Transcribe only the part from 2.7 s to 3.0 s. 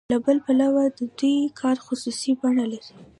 لري